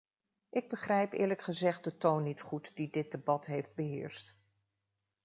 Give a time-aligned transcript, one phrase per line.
[0.49, 4.35] Ik begrijp eerlijk gezegd de toon niet goed die dit debat heeft beheerst.